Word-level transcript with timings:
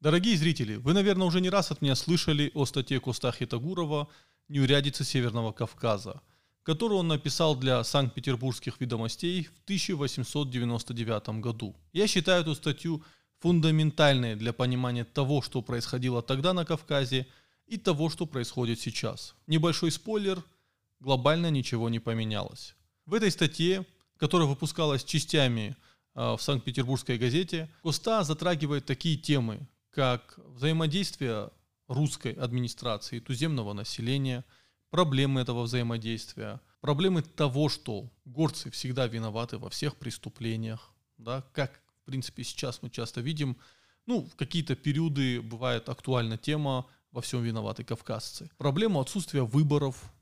Дорогие 0.00 0.34
зрители, 0.38 0.76
вы, 0.76 0.94
наверное, 0.94 1.26
уже 1.26 1.42
не 1.42 1.50
раз 1.50 1.70
от 1.70 1.82
меня 1.82 1.94
слышали 1.94 2.50
о 2.54 2.64
статье 2.64 3.00
Коста 3.00 3.32
Хитагурова 3.32 4.08
«Неурядицы 4.48 5.04
Северного 5.04 5.52
Кавказа», 5.52 6.22
которую 6.62 7.00
он 7.00 7.08
написал 7.08 7.54
для 7.54 7.84
Санкт-Петербургских 7.84 8.80
ведомостей 8.80 9.44
в 9.44 9.64
1899 9.64 11.40
году. 11.40 11.76
Я 11.92 12.06
считаю 12.06 12.40
эту 12.40 12.54
статью 12.54 13.04
фундаментальной 13.40 14.36
для 14.36 14.54
понимания 14.54 15.04
того, 15.04 15.42
что 15.42 15.60
происходило 15.60 16.22
тогда 16.22 16.54
на 16.54 16.64
Кавказе 16.64 17.26
и 17.66 17.76
того, 17.76 18.08
что 18.08 18.24
происходит 18.24 18.80
сейчас. 18.80 19.34
Небольшой 19.46 19.90
спойлер, 19.90 20.42
глобально 21.00 21.50
ничего 21.50 21.90
не 21.90 21.98
поменялось. 21.98 22.74
В 23.04 23.12
этой 23.12 23.30
статье, 23.30 23.84
которая 24.16 24.48
выпускалась 24.48 25.04
частями 25.04 25.76
э, 26.14 26.36
в 26.36 26.40
Санкт-Петербургской 26.40 27.18
газете, 27.18 27.68
Коста 27.82 28.24
затрагивает 28.24 28.86
такие 28.86 29.18
темы, 29.18 29.68
как 29.90 30.38
взаимодействие 30.38 31.50
русской 31.88 32.32
администрации 32.32 33.16
и 33.16 33.20
туземного 33.20 33.72
населения, 33.72 34.44
проблемы 34.90 35.40
этого 35.40 35.62
взаимодействия, 35.62 36.60
проблемы 36.80 37.22
того, 37.22 37.68
что 37.68 38.10
горцы 38.24 38.70
всегда 38.70 39.06
виноваты 39.06 39.58
во 39.58 39.70
всех 39.70 39.96
преступлениях, 39.96 40.92
да, 41.18 41.44
как, 41.52 41.80
в 42.02 42.06
принципе, 42.06 42.44
сейчас 42.44 42.82
мы 42.82 42.90
часто 42.90 43.20
видим, 43.20 43.56
ну, 44.06 44.24
в 44.24 44.36
какие-то 44.36 44.76
периоды 44.76 45.40
бывает 45.42 45.88
актуальна 45.88 46.38
тема 46.38 46.86
«во 47.10 47.20
всем 47.20 47.42
виноваты 47.42 47.84
кавказцы». 47.84 48.50
Проблему 48.56 49.00
отсутствия 49.00 49.42
выборов, 49.42 50.12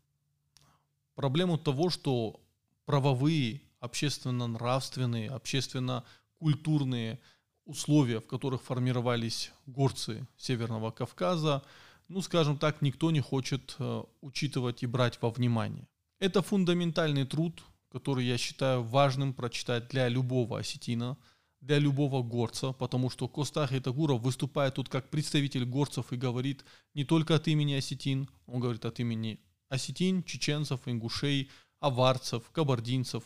проблему 1.15 1.59
того, 1.59 1.91
что 1.91 2.41
правовые, 2.87 3.63
общественно-нравственные, 3.81 5.31
общественно-культурные 5.31 7.21
условия, 7.69 8.21
в 8.21 8.27
которых 8.27 8.63
формировались 8.63 9.53
горцы 9.67 10.27
Северного 10.37 10.91
Кавказа, 10.91 11.63
ну, 12.09 12.23
скажем 12.23 12.57
так, 12.59 12.81
никто 12.83 13.11
не 13.11 13.21
хочет 13.21 13.77
э, 13.79 14.03
учитывать 14.23 14.83
и 14.83 14.87
брать 14.87 15.21
во 15.21 15.31
внимание. 15.31 15.87
Это 16.19 16.43
фундаментальный 16.43 17.27
труд, 17.27 17.63
который 17.93 18.25
я 18.25 18.39
считаю 18.39 18.83
важным 18.83 19.35
прочитать 19.35 19.89
для 19.89 20.09
любого 20.09 20.59
осетина, 20.59 21.19
для 21.61 21.79
любого 21.79 22.23
горца, 22.23 22.73
потому 22.73 23.11
что 23.11 23.29
Костах 23.29 23.73
Итагуров 23.73 24.23
выступает 24.23 24.75
тут 24.75 24.89
как 24.89 25.11
представитель 25.11 25.67
горцев 25.67 26.13
и 26.13 26.17
говорит 26.17 26.65
не 26.95 27.05
только 27.05 27.35
от 27.35 27.49
имени 27.49 27.75
осетин, 27.75 28.31
он 28.47 28.61
говорит 28.61 28.87
от 28.87 28.99
имени 29.01 29.41
осетин, 29.69 30.23
чеченцев, 30.23 30.81
ингушей, 30.87 31.51
аварцев, 31.81 32.51
кабардинцев, 32.51 33.25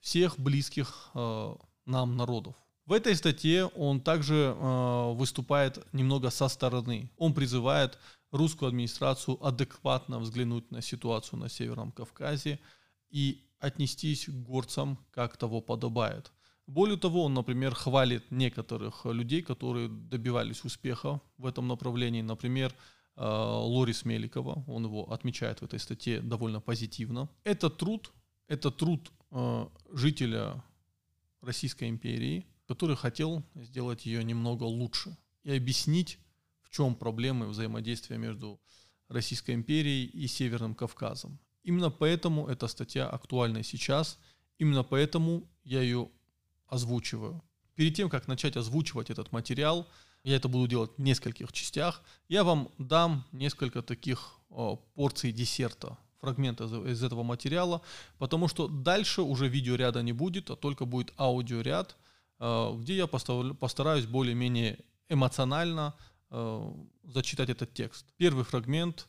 всех 0.00 0.38
близких 0.38 1.10
э, 1.14 1.54
нам 1.84 2.16
народов. 2.16 2.56
В 2.84 2.92
этой 2.92 3.14
статье 3.14 3.66
он 3.66 4.00
также 4.00 4.34
э, 4.34 5.12
выступает 5.14 5.78
немного 5.92 6.30
со 6.30 6.48
стороны. 6.48 7.10
Он 7.16 7.32
призывает 7.32 7.98
русскую 8.32 8.68
администрацию 8.68 9.44
адекватно 9.44 10.18
взглянуть 10.18 10.70
на 10.72 10.82
ситуацию 10.82 11.38
на 11.38 11.48
Северном 11.48 11.92
Кавказе 11.92 12.58
и 13.10 13.44
отнестись 13.60 14.26
к 14.26 14.30
горцам, 14.30 14.98
как 15.12 15.36
того 15.36 15.60
подобает. 15.60 16.32
Более 16.66 16.96
того, 16.96 17.24
он, 17.24 17.34
например, 17.34 17.74
хвалит 17.74 18.30
некоторых 18.30 19.04
людей, 19.04 19.42
которые 19.42 19.88
добивались 19.88 20.64
успеха 20.64 21.20
в 21.38 21.46
этом 21.46 21.68
направлении. 21.68 22.22
Например, 22.22 22.74
э, 23.16 23.24
Лорис 23.24 24.04
Меликова, 24.04 24.64
он 24.66 24.84
его 24.84 25.12
отмечает 25.12 25.60
в 25.60 25.64
этой 25.64 25.78
статье 25.78 26.20
довольно 26.20 26.60
позитивно. 26.60 27.28
Это 27.44 27.70
труд, 27.70 28.10
это 28.48 28.72
труд 28.72 29.12
э, 29.30 29.68
жителя 29.92 30.64
Российской 31.42 31.88
империи, 31.88 32.46
который 32.72 32.96
хотел 32.96 33.42
сделать 33.54 34.06
ее 34.06 34.24
немного 34.24 34.64
лучше 34.64 35.14
и 35.44 35.54
объяснить, 35.54 36.18
в 36.62 36.70
чем 36.70 36.94
проблемы 36.94 37.46
взаимодействия 37.46 38.16
между 38.16 38.58
Российской 39.08 39.54
империей 39.54 40.06
и 40.06 40.26
Северным 40.26 40.74
Кавказом. 40.74 41.38
Именно 41.64 41.90
поэтому 41.90 42.46
эта 42.46 42.68
статья 42.68 43.06
актуальна 43.10 43.62
сейчас, 43.62 44.18
именно 44.58 44.84
поэтому 44.84 45.46
я 45.64 45.82
ее 45.82 46.08
озвучиваю. 46.66 47.42
Перед 47.74 47.94
тем, 47.94 48.08
как 48.08 48.26
начать 48.26 48.56
озвучивать 48.56 49.10
этот 49.10 49.32
материал, 49.32 49.86
я 50.24 50.36
это 50.36 50.48
буду 50.48 50.66
делать 50.66 50.92
в 50.96 51.02
нескольких 51.02 51.52
частях, 51.52 52.02
я 52.30 52.42
вам 52.42 52.70
дам 52.78 53.26
несколько 53.32 53.82
таких 53.82 54.40
о, 54.48 54.76
порций 54.94 55.30
десерта, 55.30 55.98
фрагмента 56.20 56.64
из 56.64 57.04
этого 57.04 57.22
материала, 57.22 57.82
потому 58.16 58.48
что 58.48 58.66
дальше 58.66 59.20
уже 59.20 59.46
видеоряда 59.46 60.02
не 60.02 60.12
будет, 60.14 60.48
а 60.48 60.56
только 60.56 60.86
будет 60.86 61.12
аудиоряд– 61.18 61.98
Э, 62.01 62.01
где 62.42 62.96
я 62.96 63.06
постараюсь 63.06 64.06
более-менее 64.06 64.78
эмоционально 65.08 65.94
э, 66.30 66.72
зачитать 67.04 67.50
этот 67.50 67.72
текст. 67.72 68.06
Первый 68.16 68.44
фрагмент 68.44 69.06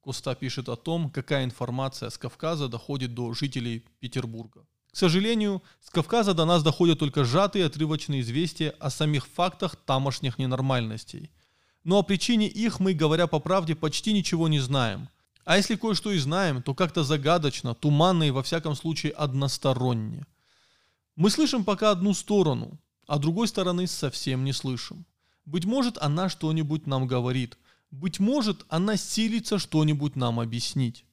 Коста 0.00 0.34
пишет 0.34 0.68
о 0.68 0.76
том, 0.76 1.10
какая 1.10 1.44
информация 1.44 2.10
с 2.10 2.18
Кавказа 2.18 2.68
доходит 2.68 3.14
до 3.14 3.32
жителей 3.34 3.84
Петербурга. 4.00 4.66
К 4.90 4.96
сожалению, 4.96 5.62
с 5.80 5.90
Кавказа 5.90 6.34
до 6.34 6.44
нас 6.44 6.62
доходят 6.62 6.98
только 6.98 7.24
сжатые 7.24 7.66
отрывочные 7.66 8.22
известия 8.22 8.74
о 8.80 8.90
самих 8.90 9.26
фактах 9.26 9.76
тамошних 9.76 10.38
ненормальностей. 10.38 11.30
Но 11.84 11.98
о 11.98 12.02
причине 12.02 12.48
их 12.48 12.80
мы, 12.80 12.94
говоря 12.94 13.28
по 13.28 13.38
правде, 13.38 13.76
почти 13.76 14.12
ничего 14.12 14.48
не 14.48 14.58
знаем. 14.58 15.08
А 15.44 15.56
если 15.56 15.76
кое-что 15.76 16.10
и 16.10 16.18
знаем, 16.18 16.62
то 16.62 16.74
как-то 16.74 17.04
загадочно, 17.04 17.74
туманно 17.74 18.24
и 18.24 18.32
во 18.32 18.42
всяком 18.42 18.74
случае 18.74 19.12
односторонне– 19.12 20.26
мы 21.16 21.30
слышим 21.30 21.64
пока 21.64 21.90
одну 21.90 22.12
сторону, 22.12 22.78
а 23.06 23.18
другой 23.18 23.48
стороны 23.48 23.86
совсем 23.86 24.44
не 24.44 24.52
слышим. 24.52 25.06
Быть 25.46 25.64
может, 25.64 25.96
она 25.98 26.28
что-нибудь 26.28 26.86
нам 26.86 27.06
говорит. 27.06 27.56
Быть 27.90 28.20
может, 28.20 28.66
она 28.68 28.96
силится 28.96 29.58
что-нибудь 29.58 30.14
нам 30.14 30.40
объяснить. 30.40 31.04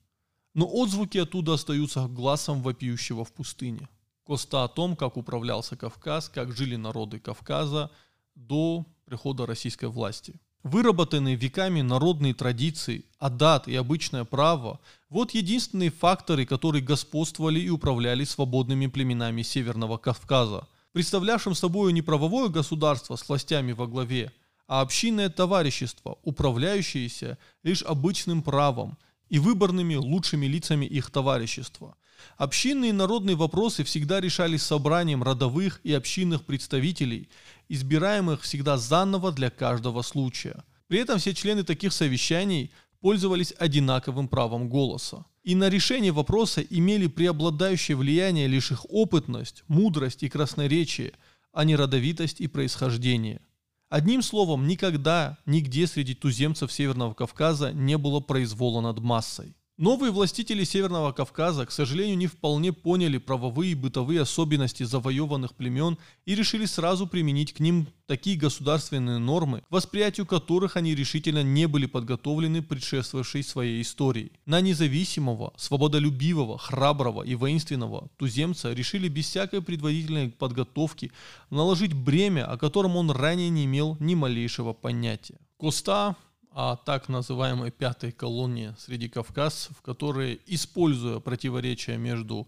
Но 0.53 0.67
отзвуки 0.67 1.17
оттуда 1.17 1.53
остаются 1.53 2.07
глазом 2.07 2.61
вопиющего 2.61 3.23
в 3.23 3.31
пустыне. 3.31 3.87
Коста 4.25 4.65
о 4.65 4.67
том, 4.67 4.95
как 4.95 5.17
управлялся 5.17 5.77
Кавказ, 5.77 6.29
как 6.29 6.55
жили 6.55 6.75
народы 6.75 7.19
Кавказа 7.19 7.89
до 8.35 8.85
прихода 9.05 9.45
российской 9.45 9.85
власти. 9.85 10.39
Выработанные 10.63 11.35
веками 11.35 11.81
народные 11.81 12.33
традиции, 12.33 13.03
адат 13.19 13.67
и 13.67 13.75
обычное 13.75 14.23
право– 14.23 14.79
вот 15.09 15.31
единственные 15.31 15.91
факторы, 15.91 16.45
которые 16.45 16.81
господствовали 16.81 17.59
и 17.59 17.69
управляли 17.69 18.23
свободными 18.23 18.87
племенами 18.87 19.41
Северного 19.41 19.97
Кавказа, 19.97 20.67
представлявшим 20.93 21.53
собой 21.53 21.91
не 21.91 22.01
правовое 22.01 22.47
государство 22.47 23.17
с 23.17 23.27
властями 23.27 23.73
во 23.73 23.87
главе, 23.87 24.31
а 24.65 24.79
общинное 24.79 25.29
товарищество, 25.29 26.17
управляющееся 26.23 27.37
лишь 27.63 27.83
обычным 27.83 28.41
правом 28.41 28.97
и 29.27 29.39
выборными 29.39 29.95
лучшими 29.95 30.45
лицами 30.45 30.85
их 30.85 31.11
товарищества. 31.11 31.97
Общинные 32.37 32.89
и 32.89 32.93
народные 32.93 33.35
вопросы 33.35 33.83
всегда 33.83 34.19
решались 34.19 34.63
собранием 34.63 35.23
родовых 35.23 35.79
и 35.83 35.93
общинных 35.93 36.45
представителей, 36.45 37.29
избираемых 37.69 38.41
всегда 38.41 38.77
заново 38.77 39.31
для 39.31 39.49
каждого 39.49 40.01
случая. 40.01 40.63
При 40.87 40.99
этом 40.99 41.19
все 41.19 41.33
члены 41.33 41.63
таких 41.63 41.93
совещаний 41.93 42.71
пользовались 42.99 43.53
одинаковым 43.57 44.27
правом 44.27 44.69
голоса. 44.69 45.25
И 45.43 45.55
на 45.55 45.69
решение 45.69 46.11
вопроса 46.11 46.61
имели 46.61 47.07
преобладающее 47.07 47.97
влияние 47.97 48.47
лишь 48.47 48.71
их 48.71 48.85
опытность, 48.89 49.63
мудрость 49.67 50.23
и 50.23 50.29
красноречие, 50.29 51.13
а 51.51 51.65
не 51.65 51.75
родовитость 51.75 52.39
и 52.39 52.47
происхождение. 52.47 53.41
Одним 53.89 54.21
словом, 54.21 54.67
никогда, 54.67 55.37
нигде 55.45 55.85
среди 55.85 56.15
туземцев 56.15 56.71
Северного 56.71 57.13
Кавказа 57.13 57.73
не 57.73 57.97
было 57.97 58.21
произвола 58.21 58.81
над 58.81 58.99
массой. 58.99 59.53
Новые 59.79 60.11
властители 60.11 60.63
Северного 60.65 61.13
Кавказа, 61.13 61.65
к 61.65 61.71
сожалению, 61.71 62.15
не 62.15 62.27
вполне 62.27 62.71
поняли 62.71 63.17
правовые 63.17 63.71
и 63.71 63.75
бытовые 63.75 64.21
особенности 64.21 64.83
завоеванных 64.83 65.55
племен 65.55 65.97
и 66.25 66.35
решили 66.35 66.65
сразу 66.65 67.07
применить 67.07 67.53
к 67.53 67.59
ним 67.59 67.87
такие 68.05 68.37
государственные 68.37 69.17
нормы, 69.17 69.61
к 69.61 69.71
восприятию 69.71 70.27
которых 70.27 70.77
они 70.77 70.93
решительно 70.93 71.41
не 71.41 71.67
были 71.67 71.87
подготовлены 71.87 72.61
предшествовавшей 72.61 73.41
своей 73.41 73.81
историей. 73.81 74.33
На 74.45 74.61
независимого, 74.61 75.53
свободолюбивого, 75.57 76.59
храброго 76.59 77.23
и 77.23 77.33
воинственного 77.33 78.09
туземца 78.17 78.73
решили 78.73 79.07
без 79.07 79.25
всякой 79.25 79.63
предварительной 79.63 80.29
подготовки 80.29 81.11
наложить 81.49 81.93
бремя, 81.93 82.45
о 82.45 82.59
котором 82.59 82.95
он 82.95 83.09
ранее 83.09 83.49
не 83.49 83.65
имел 83.65 83.97
ни 83.99 84.13
малейшего 84.13 84.73
понятия. 84.73 85.39
Коста 85.57 86.15
о 86.53 86.75
так 86.75 87.09
называемой 87.09 87.71
пятой 87.71 88.11
колонии 88.11 88.75
среди 88.77 89.09
кавказцев, 89.09 89.81
которые, 89.81 90.39
используя 90.45 91.19
противоречия 91.19 91.97
между 91.97 92.47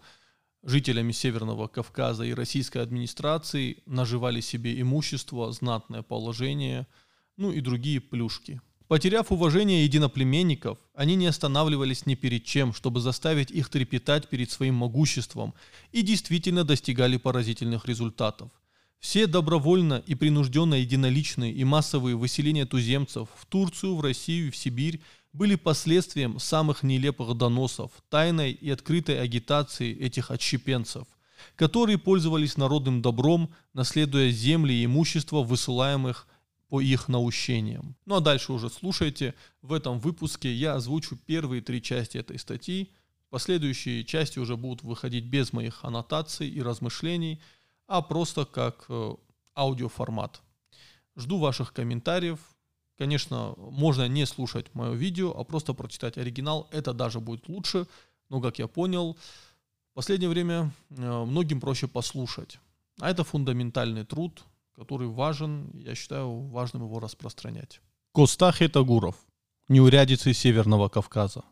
жителями 0.62 1.12
Северного 1.12 1.68
Кавказа 1.68 2.24
и 2.24 2.34
российской 2.34 2.78
администрацией, 2.78 3.82
наживали 3.86 4.40
себе 4.40 4.80
имущество, 4.80 5.52
знатное 5.52 6.02
положение, 6.02 6.86
ну 7.36 7.52
и 7.52 7.60
другие 7.60 8.00
плюшки. 8.00 8.60
Потеряв 8.88 9.32
уважение 9.32 9.84
единоплеменников, 9.84 10.78
они 10.94 11.16
не 11.16 11.26
останавливались 11.26 12.06
ни 12.06 12.14
перед 12.14 12.44
чем, 12.44 12.72
чтобы 12.72 13.00
заставить 13.00 13.50
их 13.50 13.68
трепетать 13.68 14.28
перед 14.28 14.50
своим 14.50 14.76
могуществом 14.76 15.54
и 15.90 16.02
действительно 16.02 16.62
достигали 16.64 17.16
поразительных 17.16 17.86
результатов– 17.86 18.50
Все 19.08 19.28
добровольно 19.28 20.02
и 20.04 20.16
принужденно 20.16 20.74
единоличные 20.74 21.52
и 21.52 21.62
массовые 21.62 22.16
выселения 22.16 22.66
туземцев 22.66 23.28
в 23.36 23.46
Турцию, 23.46 23.94
в 23.94 24.00
Россию 24.00 24.48
и 24.48 24.50
в 24.50 24.56
Сибирь 24.56 25.00
были 25.32 25.54
последствием 25.54 26.40
самых 26.40 26.82
нелепых 26.82 27.36
доносов, 27.36 27.92
тайной 28.08 28.50
и 28.50 28.68
открытой 28.68 29.22
агитации 29.22 29.96
этих 29.96 30.32
отщепенцев, 30.32 31.06
которые 31.54 31.98
пользовались 31.98 32.56
народным 32.56 33.00
добром, 33.00 33.54
наследуя 33.74 34.28
земли 34.30 34.74
и 34.74 34.86
имущество 34.86 35.44
высылаемых 35.44 36.26
по 36.68 36.80
их 36.80 37.06
наущениям. 37.06 37.94
Ну 38.06 38.16
а 38.16 38.20
дальше 38.20 38.52
уже 38.52 38.70
слушайте. 38.70 39.36
В 39.62 39.72
этом 39.72 40.00
выпуске 40.00 40.52
я 40.52 40.74
озвучу 40.74 41.16
первые 41.26 41.62
три 41.62 41.80
части 41.80 42.18
этой 42.18 42.40
статьи. 42.40 42.90
Последующие 43.30 44.02
части 44.04 44.40
уже 44.40 44.56
будут 44.56 44.82
выходить 44.82 45.26
без 45.26 45.52
моих 45.52 45.84
аннотаций 45.84 46.48
и 46.48 46.60
размышлений, 46.60 47.40
а 47.86 48.02
просто 48.02 48.44
как 48.44 48.86
э, 48.88 49.14
аудиоформат. 49.54 50.42
Жду 51.16 51.38
ваших 51.38 51.72
комментариев. 51.72 52.38
Конечно, 52.98 53.54
можно 53.56 54.08
не 54.08 54.26
слушать 54.26 54.74
мое 54.74 54.92
видео, 54.92 55.34
а 55.38 55.44
просто 55.44 55.74
прочитать 55.74 56.18
оригинал. 56.18 56.68
Это 56.70 56.92
даже 56.92 57.20
будет 57.20 57.48
лучше. 57.48 57.86
Но, 58.28 58.40
как 58.40 58.58
я 58.58 58.66
понял, 58.66 59.16
в 59.92 59.94
последнее 59.94 60.28
время 60.28 60.72
э, 60.90 61.24
многим 61.24 61.60
проще 61.60 61.88
послушать. 61.88 62.58
А 63.00 63.10
это 63.10 63.24
фундаментальный 63.24 64.04
труд, 64.04 64.42
который 64.74 65.08
важен, 65.08 65.70
я 65.74 65.94
считаю 65.94 66.48
важным 66.48 66.84
его 66.84 66.98
распространять. 67.00 67.80
Костахи 68.12 68.68
Тагуров. 68.68 69.16
Неурядицы 69.68 70.32
Северного 70.32 70.88
Кавказа. 70.88 71.44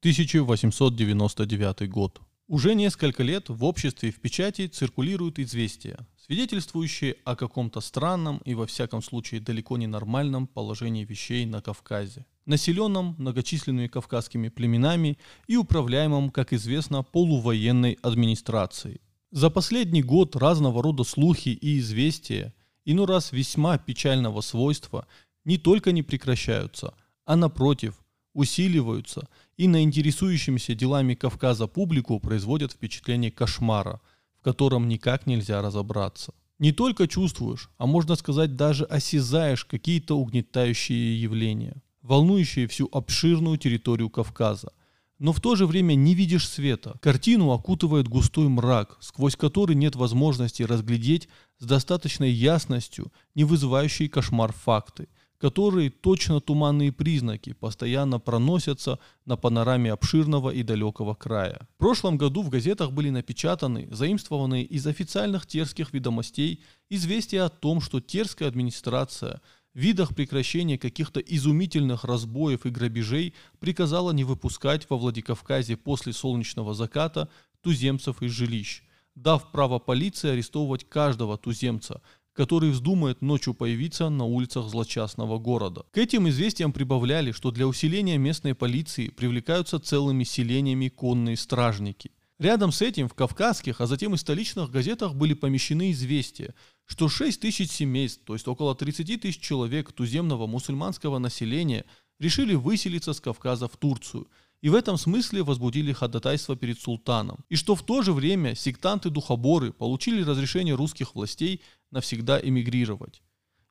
1899 0.00 1.88
год. 1.88 2.20
Уже 2.48 2.74
несколько 2.74 3.22
лет 3.22 3.48
в 3.48 3.64
обществе 3.64 4.08
и 4.08 4.12
в 4.12 4.20
печати 4.20 4.66
циркулируют 4.66 5.38
известия, 5.38 6.06
свидетельствующие 6.16 7.16
о 7.24 7.36
каком-то 7.36 7.80
странном 7.80 8.38
и 8.44 8.54
во 8.54 8.66
всяком 8.66 9.00
случае 9.00 9.40
далеко 9.40 9.76
не 9.78 9.86
нормальном 9.86 10.46
положении 10.46 11.04
вещей 11.04 11.46
на 11.46 11.62
Кавказе, 11.62 12.26
населенном 12.44 13.14
многочисленными 13.18 13.86
кавказскими 13.86 14.48
племенами 14.48 15.18
и 15.46 15.56
управляемом, 15.56 16.30
как 16.30 16.52
известно, 16.52 17.04
полувоенной 17.04 17.98
администрацией. 18.02 19.00
За 19.30 19.48
последний 19.48 20.02
год 20.02 20.36
разного 20.36 20.82
рода 20.82 21.04
слухи 21.04 21.50
и 21.50 21.78
известия 21.78 22.52
иной 22.84 23.06
раз 23.06 23.32
весьма 23.32 23.78
печального 23.78 24.40
свойства, 24.40 25.06
не 25.44 25.58
только 25.58 25.92
не 25.92 26.02
прекращаются, 26.02 26.94
а 27.24 27.36
напротив, 27.36 27.94
усиливаются 28.34 29.28
и 29.56 29.68
на 29.68 29.82
интересующимся 29.82 30.74
делами 30.74 31.14
Кавказа 31.14 31.66
публику 31.66 32.18
производят 32.20 32.72
впечатление 32.72 33.30
кошмара, 33.30 34.00
в 34.40 34.44
котором 34.44 34.88
никак 34.88 35.26
нельзя 35.26 35.62
разобраться. 35.62 36.32
Не 36.58 36.72
только 36.72 37.08
чувствуешь, 37.08 37.70
а 37.78 37.86
можно 37.86 38.14
сказать 38.16 38.56
даже 38.56 38.84
осязаешь 38.84 39.64
какие-то 39.64 40.16
угнетающие 40.16 41.20
явления, 41.20 41.82
волнующие 42.02 42.66
всю 42.68 42.88
обширную 42.92 43.58
территорию 43.58 44.10
Кавказа, 44.10 44.72
но 45.18 45.32
в 45.32 45.40
то 45.40 45.54
же 45.54 45.66
время 45.66 45.94
не 45.94 46.14
видишь 46.14 46.48
света. 46.48 46.96
Картину 47.00 47.52
окутывает 47.52 48.08
густой 48.08 48.48
мрак, 48.48 48.96
сквозь 49.00 49.36
который 49.36 49.76
нет 49.76 49.94
возможности 49.94 50.64
разглядеть 50.64 51.28
с 51.58 51.64
достаточной 51.64 52.30
ясностью 52.32 53.12
не 53.36 53.44
вызывающие 53.44 54.08
кошмар 54.08 54.52
факты, 54.52 55.06
которые 55.42 55.90
точно 55.90 56.40
туманные 56.40 56.92
признаки 56.92 57.52
постоянно 57.52 58.20
проносятся 58.20 59.00
на 59.24 59.36
панораме 59.36 59.90
обширного 59.92 60.50
и 60.50 60.62
далекого 60.62 61.14
края. 61.14 61.66
В 61.74 61.78
прошлом 61.78 62.16
году 62.16 62.42
в 62.42 62.48
газетах 62.48 62.92
были 62.92 63.10
напечатаны, 63.10 63.88
заимствованные 63.90 64.62
из 64.62 64.86
официальных 64.86 65.46
терских 65.46 65.92
ведомостей, 65.92 66.62
известия 66.90 67.44
о 67.44 67.48
том, 67.48 67.80
что 67.80 68.00
терская 68.00 68.48
администрация– 68.48 69.40
видах 69.74 70.14
прекращения 70.14 70.78
каких-то 70.78 71.18
изумительных 71.18 72.04
разбоев 72.04 72.64
и 72.64 72.70
грабежей 72.70 73.34
приказала 73.58 74.12
не 74.12 74.22
выпускать 74.22 74.88
во 74.88 74.96
Владикавказе 74.96 75.76
после 75.76 76.12
солнечного 76.12 76.72
заката 76.72 77.28
туземцев 77.62 78.22
из 78.22 78.30
жилищ, 78.30 78.84
дав 79.16 79.50
право 79.50 79.80
полиции 79.80 80.30
арестовывать 80.30 80.88
каждого 80.88 81.36
туземца, 81.36 82.00
который 82.32 82.70
вздумает 82.70 83.22
ночью 83.22 83.54
появиться 83.54 84.08
на 84.08 84.24
улицах 84.24 84.68
злочастного 84.68 85.38
города. 85.38 85.84
К 85.92 85.98
этим 85.98 86.28
известиям 86.28 86.72
прибавляли, 86.72 87.32
что 87.32 87.50
для 87.50 87.66
усиления 87.66 88.18
местной 88.18 88.54
полиции 88.54 89.08
привлекаются 89.08 89.78
целыми 89.78 90.24
селениями 90.24 90.88
конные 90.88 91.36
стражники– 91.36 92.10
Рядом 92.42 92.72
с 92.72 92.82
этим 92.82 93.08
в 93.08 93.14
кавказских, 93.14 93.80
а 93.80 93.86
затем 93.86 94.14
и 94.14 94.16
столичных 94.16 94.68
газетах 94.68 95.14
были 95.14 95.32
помещены 95.32 95.92
известия, 95.92 96.56
что 96.86 97.08
6 97.08 97.40
тысяч 97.40 97.70
семейств, 97.70 98.22
то 98.24 98.32
есть 98.32 98.48
около 98.48 98.74
30 98.74 99.20
тысяч 99.20 99.38
человек 99.38 99.92
туземного 99.92 100.48
мусульманского 100.48 101.18
населения, 101.18 101.84
решили 102.18 102.56
выселиться 102.56 103.12
с 103.12 103.20
Кавказа 103.20 103.68
в 103.68 103.76
Турцию 103.76 104.26
и 104.62 104.68
в 104.68 104.74
этом 104.74 104.96
смысле 104.96 105.42
возбудили 105.42 105.92
ходатайство 105.92 106.56
перед 106.56 106.80
султаном, 106.80 107.44
и 107.50 107.56
что 107.56 107.74
в 107.74 107.82
то 107.82 108.00
же 108.02 108.12
время 108.12 108.54
сектанты-духоборы 108.54 109.72
получили 109.72 110.22
разрешение 110.22 110.74
русских 110.74 111.14
властей 111.14 111.60
навсегда 111.90 112.40
эмигрировать. 112.40 113.22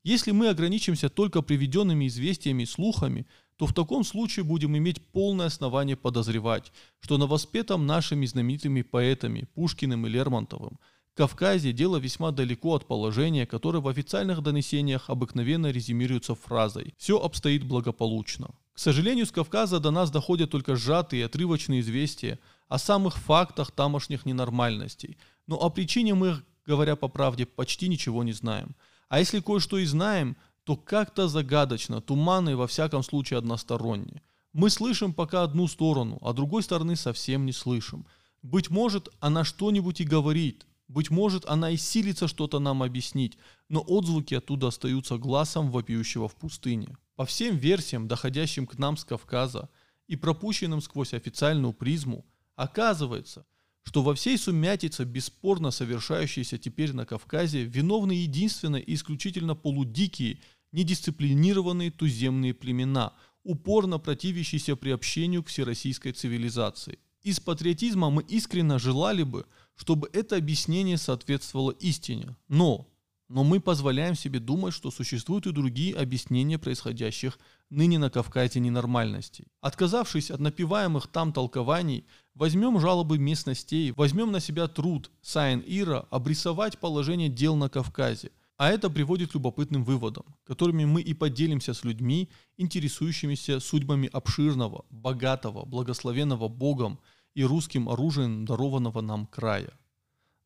Если 0.04 0.32
мы 0.32 0.50
ограничимся 0.50 1.10
только 1.10 1.42
приведенными 1.42 2.08
известиями 2.08 2.64
и 2.64 2.66
слухами, 2.66 3.26
то 3.56 3.68
в 3.68 3.74
таком 3.74 4.04
случае 4.04 4.44
будем 4.44 4.76
иметь 4.78 5.02
полное 5.12 5.46
основание 5.46 5.96
подозревать, 5.96 6.74
что 7.00 7.18
на 7.18 7.28
воспетом 7.28 7.86
нашими 7.86 8.26
знаменитыми 8.26 8.82
поэтами 8.82 9.48
Пушкиным 9.54 10.08
и 10.08 10.10
Лермонтовым 10.10 10.80
Кавказе 11.16 11.74
дело 11.74 11.98
весьма 11.98 12.32
далеко 12.32 12.76
от 12.76 12.88
положения, 12.88 13.46
которое 13.46 13.80
в 13.80 13.88
официальных 13.88 14.42
донесениях 14.42 15.10
обыкновенно 15.10 15.72
резюмируется 15.72 16.36
фразой 16.36 16.94
«все 16.98 17.20
обстоит 17.20 17.64
благополучно». 17.64 18.50
К 18.74 18.80
сожалению, 18.80 19.26
с 19.26 19.32
Кавказа 19.32 19.80
до 19.80 19.92
нас 19.92 20.10
доходят 20.10 20.50
только 20.50 20.76
сжатые 20.76 21.26
отрывочные 21.26 21.82
известия 21.82 22.40
о 22.70 22.78
самых 22.78 23.18
фактах 23.18 23.72
тамошних 23.72 24.26
ненормальностей, 24.26 25.18
но 25.48 25.58
о 25.58 25.70
причине 25.70 26.14
мы, 26.16 26.42
говоря 26.66 26.96
по 26.96 27.10
правде, 27.10 27.46
почти 27.46 27.90
ничего 27.90 28.24
не 28.24 28.32
знаем. 28.32 28.76
А 29.10 29.20
если 29.20 29.42
кое-что 29.42 29.78
и 29.78 29.86
знаем– 29.86 30.38
то 30.64 30.78
как-то 30.78 31.28
загадочно, 31.28 32.02
туманно 32.02 32.50
и 32.50 32.56
во 32.56 32.68
всяком 32.68 33.04
случае 33.04 33.40
односторонне. 33.40 34.22
Мы 34.54 34.70
слышим 34.70 35.14
пока 35.14 35.44
одну 35.44 35.68
сторону, 35.68 36.20
а 36.22 36.34
другой 36.34 36.64
стороны 36.64 36.96
совсем 36.96 37.46
не 37.46 37.52
слышим. 37.52 38.06
Быть 38.42 38.70
может, 38.70 39.10
она 39.20 39.44
что-нибудь 39.44 40.02
и 40.02 40.06
говорит, 40.06 40.66
быть 40.92 41.10
может, 41.10 41.46
она 41.46 41.72
и 41.72 41.78
силится 41.78 42.28
что-то 42.28 42.60
нам 42.60 42.84
объяснить, 42.84 43.38
но 43.70 43.82
отзвуки 43.82 44.36
оттуда 44.36 44.68
остаются 44.68 45.18
глазом 45.18 45.72
вопиющего 45.72 46.28
в 46.28 46.36
пустыне. 46.36 46.96
По 47.16 47.26
всем 47.26 47.56
версиям, 47.56 48.08
доходящим 48.08 48.68
к 48.68 48.78
нам 48.78 48.98
с 48.98 49.06
Кавказа 49.06 49.70
и 50.08 50.16
пропущенным 50.16 50.82
сквозь 50.82 51.14
официальную 51.14 51.74
призму, 51.74 52.26
оказывается, 52.56 53.46
что 53.84 54.04
во 54.04 54.14
всей 54.14 54.38
сумятице, 54.38 55.06
бесспорно 55.06 55.72
совершающейся 55.72 56.58
теперь 56.58 56.94
на 56.94 57.06
Кавказе, 57.06 57.64
виновны 57.64 58.12
единственно 58.12 58.76
и 58.76 58.94
исключительно 58.94 59.56
полудикие, 59.56 60.40
недисциплинированные 60.72 61.92
туземные 61.92 62.54
племена, 62.54 63.14
упорно 63.44 63.98
противящиеся 63.98 64.76
приобщению 64.76 65.44
к 65.44 65.48
всероссийской 65.48 66.12
цивилизации. 66.12 67.00
Из 67.24 67.40
патриотизма 67.40 68.10
мы 68.10 68.24
искренне 68.24 68.78
желали 68.80 69.24
бы, 69.24 69.46
чтобы 69.82 70.12
это 70.14 70.36
объяснение 70.36 70.96
соответствовало 70.96 71.72
истине, 71.72 72.36
но 72.48 72.88
но 73.30 73.44
мы 73.44 73.60
позволяем 73.60 74.14
себе 74.14 74.40
думать, 74.40 74.74
что 74.74 74.92
существуют 74.92 75.48
и 75.48 75.52
другие 75.52 75.96
объяснения 75.96 76.60
происходящих 76.60 77.40
ныне 77.70 77.98
на 77.98 78.10
Кавказе 78.10 78.60
ненормальностей. 78.60 79.48
Отказавшись 79.62 80.30
от 80.32 80.40
напиваемых 80.40 81.08
там 81.08 81.34
толкований, 81.34 82.06
возьмем 82.36 82.80
жалобы 82.80 83.18
местностей, 83.18 83.94
возьмем 83.98 84.32
на 84.32 84.40
себя 84.40 84.68
труд 84.68 85.10
Сайн 85.22 85.64
Ира 85.66 86.06
обрисовать 86.12 86.78
положение 86.78 87.30
дел 87.30 87.56
на 87.56 87.70
Кавказе. 87.70 88.32
А 88.58 88.70
это 88.70 88.90
приводит 88.90 89.32
к 89.32 89.36
любопытным 89.36 89.84
выводам, 89.84 90.26
которыми 90.44 90.86
мы 90.86 91.02
и 91.02 91.16
поделимся 91.16 91.74
с 91.74 91.84
людьми, 91.86 92.30
интересующимися 92.58 93.60
судьбами 93.60 94.10
обширного, 94.14 94.86
богатого, 94.92 95.66
благословенного 95.66 96.50
Богом 96.50 97.00
и 97.34 97.44
русским 97.44 97.90
оружием 97.90 98.46
дарованного 98.46 99.02
нам 99.02 99.26
края. 99.26 99.74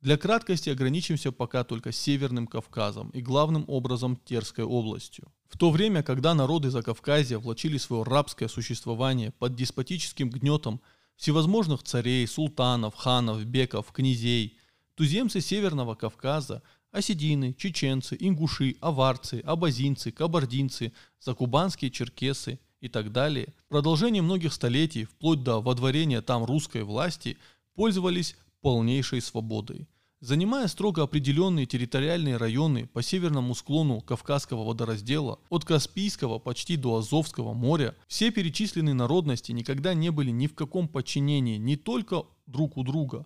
Для 0.02 0.18
краткости 0.18 0.70
ограничимся 0.70 1.32
пока 1.32 1.64
только 1.64 1.92
Северным 1.92 2.46
Кавказом 2.46 3.10
и 3.10 3.22
главным 3.22 3.66
образом 3.68 4.18
Терской 4.18 4.64
областью. 4.64 5.32
В 5.48 5.58
то 5.58 5.72
время, 5.72 6.04
когда 6.04 6.36
народы 6.36 6.70
Закавказья 6.70 7.40
влачили 7.40 7.78
свое 7.78 8.04
рабское 8.04 8.48
существование 8.48 9.32
под 9.32 9.56
деспотическим 9.56 10.30
гнетом 10.30 10.80
всевозможных 11.16 11.82
царей, 11.82 12.28
султанов, 12.28 12.94
ханов, 12.96 13.44
беков, 13.46 13.92
князей, 13.92 14.60
туземцы 14.94 15.42
Северного 15.42 15.96
Кавказа, 15.96 16.62
осетины, 16.92 17.54
чеченцы, 17.54 18.16
ингуши, 18.20 18.76
аварцы, 18.82 19.42
абазинцы, 19.44 20.12
кабардинцы, 20.12 20.94
закубанские 21.20 21.90
черкесы 21.90 22.60
и 22.86 22.88
так 22.88 23.12
далее, 23.12 23.48
в 23.66 23.70
продолжении 23.70 24.22
многих 24.22 24.54
столетий, 24.54 25.06
вплоть 25.06 25.42
до 25.42 25.60
водворения 25.60 26.22
там 26.22 26.46
русской 26.46 26.84
власти, 26.84 27.38
пользовались 27.74 28.36
полнейшей 28.62 29.22
свободой. 29.22 29.88
Занимая 30.22 30.68
строго 30.68 31.02
определенные 31.02 31.66
территориальные 31.66 32.38
районы 32.38 32.88
по 32.94 33.02
северному 33.02 33.56
склону 33.56 34.02
Кавказского 34.02 34.64
водораздела, 34.64 35.40
от 35.50 35.66
Каспийского 35.66 36.38
почти 36.38 36.78
до 36.78 36.98
Азовского 36.98 37.54
моря, 37.54 37.96
все 38.08 38.32
перечисленные 38.32 38.94
народности 38.94 39.52
никогда 39.52 39.96
не 39.96 40.12
были 40.12 40.30
ни 40.30 40.46
в 40.46 40.54
каком 40.54 40.88
подчинении 40.88 41.58
не 41.58 41.76
только 41.76 42.24
друг 42.46 42.78
у 42.78 42.84
друга, 42.84 43.26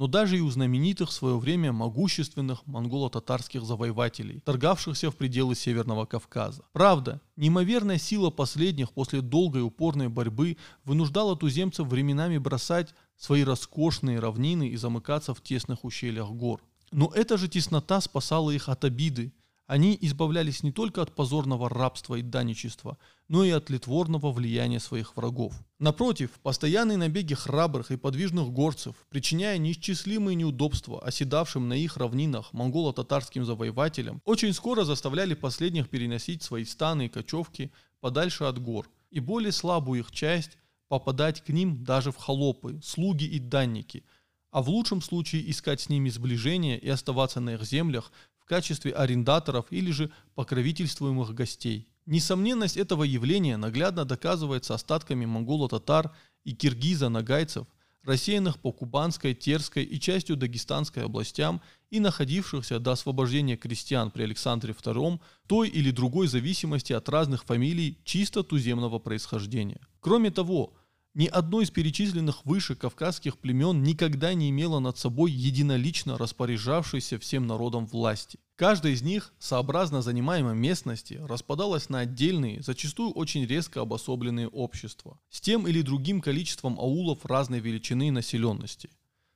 но 0.00 0.06
даже 0.06 0.38
и 0.38 0.40
у 0.40 0.48
знаменитых 0.48 1.10
в 1.10 1.12
свое 1.12 1.38
время 1.38 1.74
могущественных 1.74 2.66
монголо-татарских 2.66 3.62
завоевателей, 3.62 4.40
торгавшихся 4.40 5.10
в 5.10 5.16
пределы 5.16 5.54
Северного 5.54 6.06
Кавказа. 6.06 6.64
Правда, 6.72 7.20
неимоверная 7.36 7.98
сила 7.98 8.30
последних 8.30 8.92
после 8.92 9.20
долгой 9.20 9.62
упорной 9.62 10.08
борьбы 10.08 10.56
вынуждала 10.84 11.36
туземцев 11.36 11.86
временами 11.86 12.38
бросать 12.38 12.94
свои 13.18 13.44
роскошные 13.44 14.20
равнины 14.20 14.68
и 14.68 14.76
замыкаться 14.76 15.34
в 15.34 15.42
тесных 15.42 15.84
ущельях 15.84 16.30
гор. 16.30 16.62
Но 16.92 17.12
эта 17.14 17.36
же 17.36 17.48
теснота 17.48 18.00
спасала 18.00 18.52
их 18.52 18.70
от 18.70 18.86
обиды. 18.86 19.34
Они 19.70 19.96
избавлялись 20.00 20.64
не 20.64 20.72
только 20.72 21.00
от 21.00 21.14
позорного 21.14 21.68
рабства 21.68 22.16
и 22.16 22.22
данничества, 22.22 22.98
но 23.28 23.44
и 23.44 23.50
от 23.50 23.70
литворного 23.70 24.32
влияния 24.32 24.80
своих 24.80 25.16
врагов. 25.16 25.54
Напротив, 25.78 26.32
постоянные 26.42 26.98
набеги 26.98 27.34
храбрых 27.34 27.92
и 27.92 27.96
подвижных 27.96 28.50
горцев, 28.50 28.96
причиняя 29.10 29.58
неисчислимые 29.58 30.34
неудобства 30.34 31.00
оседавшим 31.00 31.68
на 31.68 31.74
их 31.74 31.98
равнинах 31.98 32.52
монголо-татарским 32.52 33.44
завоевателям, 33.44 34.20
очень 34.24 34.54
скоро 34.54 34.82
заставляли 34.82 35.34
последних 35.34 35.88
переносить 35.88 36.42
свои 36.42 36.64
станы 36.64 37.06
и 37.06 37.08
кочевки 37.08 37.70
подальше 38.00 38.42
от 38.42 38.60
гор, 38.60 38.90
и 39.12 39.20
более 39.20 39.52
слабую 39.52 40.00
их 40.00 40.10
часть 40.10 40.58
попадать 40.88 41.44
к 41.44 41.48
ним 41.50 41.84
даже 41.84 42.10
в 42.10 42.16
холопы, 42.16 42.80
слуги 42.82 43.24
и 43.24 43.38
данники, 43.38 44.02
а 44.50 44.62
в 44.62 44.68
лучшем 44.68 45.00
случае 45.00 45.48
искать 45.48 45.80
с 45.80 45.88
ними 45.88 46.08
сближение 46.08 46.76
и 46.76 46.88
оставаться 46.88 47.38
на 47.38 47.54
их 47.54 47.62
землях 47.62 48.10
качестве 48.50 48.90
арендаторов 48.90 49.66
или 49.70 49.92
же 49.92 50.10
покровительствуемых 50.34 51.32
гостей. 51.34 51.86
Несомненность 52.06 52.76
этого 52.76 53.04
явления 53.04 53.56
наглядно 53.56 54.04
доказывается 54.04 54.74
остатками 54.74 55.24
монголо-татар 55.24 56.10
и 56.42 56.52
киргиза-нагайцев, 56.52 57.68
рассеянных 58.02 58.58
по 58.58 58.72
Кубанской, 58.72 59.34
Терской 59.34 59.84
и 59.84 60.00
частью 60.00 60.36
Дагестанской 60.36 61.04
областям 61.04 61.60
и 61.90 62.00
находившихся 62.00 62.80
до 62.80 62.90
освобождения 62.90 63.56
крестьян 63.56 64.10
при 64.10 64.24
Александре 64.24 64.72
II 64.72 65.20
той 65.46 65.68
или 65.68 65.92
другой 65.92 66.26
зависимости 66.26 66.92
от 66.92 67.08
разных 67.08 67.44
фамилий 67.44 68.00
чисто 68.02 68.42
туземного 68.42 68.98
происхождения. 68.98 69.80
Кроме 70.00 70.32
того, 70.32 70.74
ни 71.14 71.26
одно 71.26 71.60
из 71.60 71.70
перечисленных 71.70 72.44
выше 72.46 72.76
кавказских 72.76 73.38
племен 73.38 73.82
никогда 73.82 74.32
не 74.32 74.50
имело 74.50 74.78
над 74.78 74.96
собой 74.96 75.32
единолично 75.32 76.16
распоряжавшейся 76.16 77.18
всем 77.18 77.48
народом 77.48 77.86
власти. 77.86 78.38
Каждая 78.54 78.92
из 78.92 79.02
них, 79.02 79.32
сообразно 79.38 80.02
занимаемой 80.02 80.54
местности, 80.54 81.14
распадалась 81.14 81.88
на 81.88 82.00
отдельные, 82.00 82.62
зачастую 82.62 83.10
очень 83.10 83.44
резко 83.44 83.80
обособленные 83.80 84.46
общества, 84.48 85.18
с 85.30 85.40
тем 85.40 85.66
или 85.66 85.82
другим 85.82 86.20
количеством 86.20 86.78
аулов 86.78 87.26
разной 87.26 87.58
величины 87.58 88.08
и 88.08 88.12
населенности. 88.12 88.90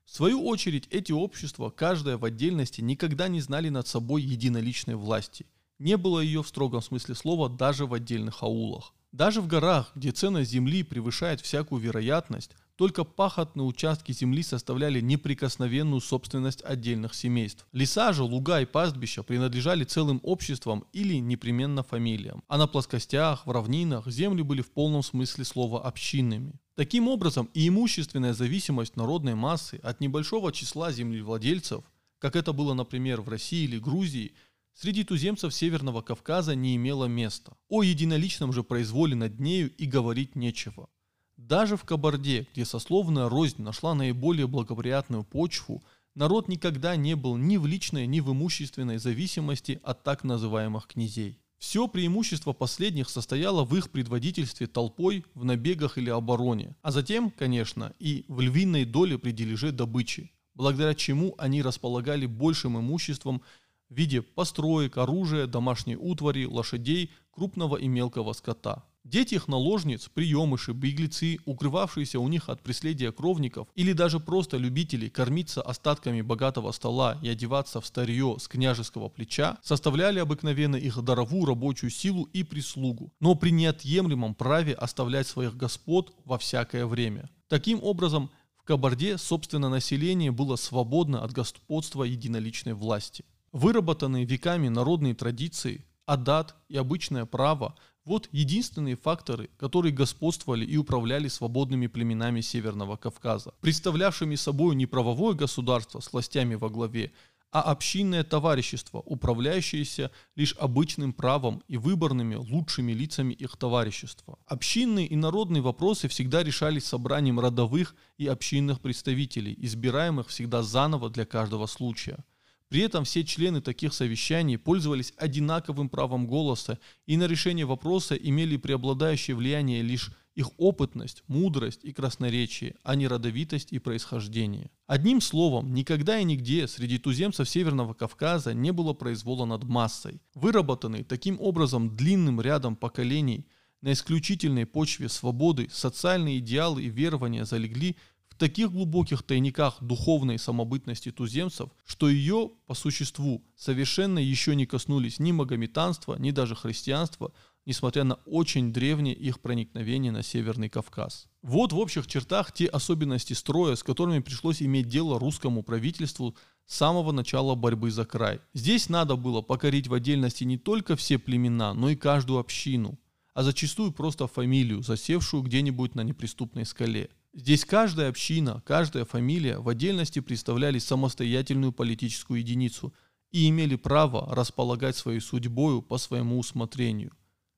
В 0.04 0.14
свою 0.14 0.46
очередь, 0.46 0.86
эти 0.90 1.10
общества, 1.10 1.70
каждое 1.70 2.18
в 2.18 2.24
отдельности, 2.24 2.82
никогда 2.82 3.26
не 3.26 3.40
знали 3.40 3.68
над 3.68 3.88
собой 3.88 4.22
единоличной 4.22 4.94
власти. 4.94 5.46
Не 5.80 5.96
было 5.96 6.20
ее 6.20 6.44
в 6.44 6.48
строгом 6.48 6.82
смысле 6.82 7.16
слова 7.16 7.48
даже 7.48 7.86
в 7.86 7.94
отдельных 7.94 8.42
аулах. 8.44 8.94
Даже 9.14 9.40
в 9.40 9.46
горах, 9.46 9.92
где 9.94 10.10
ценность 10.10 10.50
земли 10.50 10.82
превышает 10.82 11.40
всякую 11.40 11.80
вероятность, 11.80 12.50
только 12.74 13.04
пахотные 13.04 13.64
участки 13.64 14.10
земли 14.10 14.42
составляли 14.42 15.00
неприкосновенную 15.00 16.00
собственность 16.00 16.64
отдельных 16.64 17.14
семейств. 17.14 17.64
Леса 17.70 18.12
же, 18.12 18.24
луга 18.24 18.60
и 18.60 18.64
пастбища 18.64 19.22
принадлежали 19.22 19.84
целым 19.84 20.18
обществам 20.24 20.84
или 20.92 21.14
непременно 21.20 21.84
фамилиям. 21.84 22.42
А 22.48 22.58
на 22.58 22.66
плоскостях, 22.66 23.46
в 23.46 23.52
равнинах 23.52 24.08
земли 24.08 24.42
были 24.42 24.62
в 24.62 24.72
полном 24.72 25.04
смысле 25.04 25.44
слова 25.44 25.84
общинными. 25.84 26.54
Таким 26.74 27.06
образом, 27.06 27.48
и 27.54 27.68
имущественная 27.68 28.34
зависимость 28.34 28.96
народной 28.96 29.36
массы 29.36 29.78
от 29.84 30.00
небольшого 30.00 30.50
числа 30.50 30.90
землевладельцев, 30.90 31.84
как 32.18 32.34
это 32.34 32.52
было, 32.52 32.74
например, 32.74 33.20
в 33.20 33.28
России 33.28 33.62
или 33.62 33.78
Грузии, 33.78 34.34
среди 34.74 35.04
туземцев 35.04 35.54
Северного 35.54 36.02
Кавказа 36.02 36.54
не 36.54 36.76
имело 36.76 37.06
места. 37.06 37.56
О 37.68 37.82
единоличном 37.82 38.52
же 38.52 38.62
произволе 38.62 39.14
над 39.14 39.40
нею 39.40 39.74
и 39.74 39.86
говорить 39.86 40.36
нечего. 40.36 40.88
Даже 41.36 41.76
в 41.76 41.84
Кабарде, 41.84 42.46
где 42.52 42.64
сословная 42.64 43.28
рознь 43.28 43.62
нашла 43.62 43.94
наиболее 43.94 44.46
благоприятную 44.46 45.24
почву, 45.24 45.82
народ 46.14 46.48
никогда 46.48 46.94
не 46.96 47.16
был 47.16 47.36
ни 47.36 47.56
в 47.56 47.66
личной, 47.66 48.06
ни 48.06 48.20
в 48.20 48.30
имущественной 48.30 48.98
зависимости 48.98 49.80
от 49.82 50.04
так 50.04 50.22
называемых 50.22 50.86
князей. 50.86 51.40
Все 51.58 51.88
преимущество 51.88 52.52
последних 52.52 53.08
состояло 53.08 53.64
в 53.64 53.74
их 53.74 53.90
предводительстве 53.90 54.66
толпой 54.66 55.24
в 55.34 55.44
набегах 55.44 55.98
или 55.98 56.10
обороне, 56.10 56.76
а 56.82 56.90
затем, 56.90 57.30
конечно, 57.30 57.94
и 57.98 58.26
в 58.28 58.40
львиной 58.40 58.84
доле 58.84 59.18
при 59.18 59.30
дележе 59.30 59.72
добычи, 59.72 60.30
благодаря 60.54 60.94
чему 60.94 61.34
они 61.38 61.62
располагали 61.62 62.26
большим 62.26 62.78
имуществом 62.78 63.42
в 63.88 63.94
виде 63.94 64.22
построек, 64.22 64.96
оружия, 64.96 65.46
домашней 65.46 65.96
утвари, 65.96 66.44
лошадей, 66.44 67.10
крупного 67.30 67.76
и 67.76 67.88
мелкого 67.88 68.32
скота. 68.32 68.84
Дети 69.04 69.34
их 69.34 69.48
наложниц, 69.48 70.08
приемыши, 70.08 70.72
беглецы, 70.72 71.38
укрывавшиеся 71.44 72.18
у 72.18 72.26
них 72.26 72.48
от 72.48 72.62
преследия 72.62 73.12
кровников 73.12 73.68
или 73.74 73.92
даже 73.92 74.18
просто 74.18 74.56
любители 74.56 75.10
кормиться 75.10 75.60
остатками 75.60 76.22
богатого 76.22 76.72
стола 76.72 77.18
и 77.20 77.28
одеваться 77.28 77.82
в 77.82 77.86
старье 77.86 78.36
с 78.40 78.48
княжеского 78.48 79.10
плеча, 79.10 79.58
составляли 79.62 80.20
обыкновенно 80.20 80.76
их 80.76 81.02
даровую 81.02 81.44
рабочую 81.44 81.90
силу 81.90 82.24
и 82.32 82.44
прислугу, 82.44 83.12
но 83.20 83.34
при 83.34 83.50
неотъемлемом 83.50 84.34
праве 84.34 84.72
оставлять 84.72 85.26
своих 85.26 85.54
господ 85.54 86.14
во 86.24 86.38
всякое 86.38 86.86
время. 86.86 87.28
Таким 87.48 87.80
образом, 87.82 88.30
в 88.56 88.62
Кабарде, 88.62 89.18
собственно, 89.18 89.68
население 89.68 90.30
было 90.30 90.56
свободно 90.56 91.22
от 91.22 91.32
господства 91.32 92.04
единоличной 92.04 92.72
власти. 92.72 93.26
Выработанные 93.54 94.24
веками 94.24 94.66
народные 94.66 95.14
традиции, 95.14 95.84
адат 96.06 96.56
и 96.68 96.76
обычное 96.76 97.24
право– 97.24 97.76
вот 98.04 98.28
единственные 98.32 98.96
факторы, 98.96 99.48
которые 99.56 99.92
господствовали 99.92 100.66
и 100.66 100.76
управляли 100.76 101.28
свободными 101.28 101.86
племенами 101.86 102.40
Северного 102.40 102.96
Кавказа, 102.96 103.54
представлявшими 103.60 104.34
собой 104.34 104.74
не 104.74 104.86
правовое 104.86 105.34
государство 105.34 106.00
с 106.00 106.12
властями 106.12 106.56
во 106.56 106.68
главе, 106.68 107.12
а 107.52 107.62
общинное 107.62 108.24
товарищество, 108.24 108.98
управляющееся 108.98 110.10
лишь 110.34 110.56
обычным 110.58 111.12
правом 111.12 111.62
и 111.68 111.76
выборными 111.76 112.34
лучшими 112.34 112.90
лицами 112.90 113.34
их 113.34 113.56
товарищества. 113.56 114.36
Общинные 114.46 115.06
и 115.06 115.14
народные 115.14 115.62
вопросы 115.62 116.08
всегда 116.08 116.42
решались 116.42 116.86
собранием 116.86 117.38
родовых 117.38 117.94
и 118.18 118.26
общинных 118.26 118.80
представителей, 118.80 119.54
избираемых 119.58 120.26
всегда 120.26 120.64
заново 120.64 121.08
для 121.08 121.24
каждого 121.24 121.66
случая– 121.66 122.24
при 122.74 122.82
этом 122.82 123.04
все 123.04 123.22
члены 123.22 123.60
таких 123.60 123.94
совещаний 123.94 124.58
пользовались 124.58 125.14
одинаковым 125.16 125.88
правом 125.88 126.26
голоса 126.26 126.80
и 127.06 127.16
на 127.16 127.28
решение 127.28 127.66
вопроса 127.66 128.16
имели 128.16 128.56
преобладающее 128.56 129.36
влияние 129.36 129.80
лишь 129.80 130.10
их 130.34 130.50
опытность, 130.56 131.22
мудрость 131.28 131.84
и 131.84 131.92
красноречие, 131.92 132.74
а 132.82 132.96
не 132.96 133.06
родовитость 133.06 133.72
и 133.72 133.78
происхождение. 133.78 134.72
Одним 134.88 135.20
словом, 135.20 135.72
никогда 135.72 136.18
и 136.18 136.24
нигде 136.24 136.66
среди 136.66 136.98
туземцев 136.98 137.48
Северного 137.48 137.94
Кавказа 137.94 138.54
не 138.54 138.72
было 138.72 138.92
произвола 138.92 139.44
над 139.44 139.62
массой. 139.62 140.20
Выработанный 140.34 141.04
таким 141.04 141.40
образом 141.40 141.94
длинным 141.94 142.40
рядом 142.40 142.74
поколений 142.74 143.46
на 143.82 143.92
исключительной 143.92 144.66
почве 144.66 145.08
свободы 145.08 145.68
социальные 145.70 146.38
идеалы 146.38 146.82
и 146.82 146.88
верования 146.88 147.44
залегли 147.44 147.98
в 148.34 148.36
таких 148.36 148.72
глубоких 148.72 149.22
тайниках 149.22 149.76
духовной 149.80 150.40
самобытности 150.40 151.12
туземцев, 151.12 151.70
что 151.86 152.08
ее, 152.08 152.50
по 152.66 152.74
существу, 152.74 153.44
совершенно 153.56 154.18
еще 154.18 154.56
не 154.56 154.66
коснулись 154.66 155.20
ни 155.20 155.30
магометанства, 155.30 156.16
ни 156.18 156.32
даже 156.32 156.56
христианства, 156.56 157.32
несмотря 157.64 158.02
на 158.02 158.14
очень 158.26 158.72
древнее 158.72 159.14
их 159.14 159.38
проникновение 159.38 160.10
на 160.10 160.24
Северный 160.24 160.68
Кавказ. 160.68 161.28
Вот 161.42 161.72
в 161.72 161.78
общих 161.78 162.08
чертах 162.08 162.52
те 162.52 162.66
особенности 162.66 163.34
строя, 163.34 163.76
с 163.76 163.84
которыми 163.84 164.18
пришлось 164.18 164.60
иметь 164.62 164.88
дело 164.88 165.20
русскому 165.20 165.62
правительству 165.62 166.36
с 166.66 166.74
самого 166.74 167.12
начала 167.12 167.54
борьбы 167.54 167.92
за 167.92 168.04
край. 168.04 168.40
Здесь 168.52 168.88
надо 168.88 169.14
было 169.14 169.42
покорить 169.42 169.86
в 169.86 169.94
отдельности 169.94 170.42
не 170.42 170.58
только 170.58 170.96
все 170.96 171.18
племена, 171.18 171.72
но 171.72 171.88
и 171.88 171.94
каждую 171.94 172.40
общину, 172.40 172.98
а 173.32 173.44
зачастую 173.44 173.92
просто 173.92 174.26
фамилию, 174.26 174.82
засевшую 174.82 175.44
где-нибудь 175.44 175.94
на 175.94 176.00
неприступной 176.00 176.66
скале. 176.66 177.10
Здесь 177.36 177.64
каждая 177.64 178.10
община, 178.10 178.62
каждая 178.64 179.04
фамилия 179.04 179.58
в 179.58 179.68
отдельности 179.68 180.20
представляли 180.20 180.78
самостоятельную 180.78 181.72
политическую 181.72 182.38
единицу 182.38 182.94
и 183.32 183.48
имели 183.48 183.74
право 183.74 184.32
располагать 184.32 184.94
своей 184.94 185.18
судьбою 185.18 185.82
по 185.82 185.98
своему 185.98 186.38
усмотрению. 186.38 187.12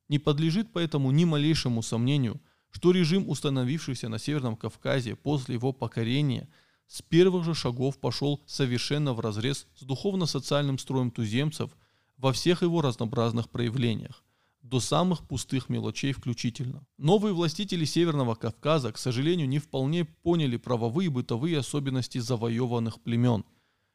Не 0.09 0.19
подлежит 0.19 0.73
поэтому 0.73 1.11
ни 1.11 1.27
малейшему 1.27 1.83
сомнению, 1.83 2.41
что 2.71 2.91
режим, 2.91 3.29
установившийся 3.29 4.09
на 4.09 4.19
Северном 4.19 4.57
Кавказе 4.57 5.15
после 5.15 5.57
его 5.57 5.75
покорения, 5.75 6.49
с 6.87 7.03
первых 7.03 7.45
же 7.45 7.55
шагов 7.55 7.99
пошел 7.99 8.43
совершенно 8.47 9.13
в 9.13 9.21
разрез 9.21 9.67
с 9.77 9.83
духовно-социальным 9.83 10.79
строем 10.79 11.11
туземцев 11.11 11.71
во 12.17 12.33
всех 12.33 12.63
его 12.63 12.81
разнообразных 12.81 13.51
проявлениях, 13.51 14.25
до 14.69 14.81
самых 14.81 15.27
пустых 15.27 15.69
мелочей 15.69 16.13
включительно. 16.13 16.85
Новые 16.99 17.35
властители 17.35 17.85
Северного 17.85 18.35
Кавказа, 18.35 18.93
к 18.93 18.99
сожалению, 18.99 19.49
не 19.49 19.59
вполне 19.59 20.05
поняли 20.05 20.57
правовые 20.57 21.07
и 21.07 21.11
бытовые 21.11 21.59
особенности 21.59 22.19
завоеванных 22.19 23.01
племен 23.01 23.45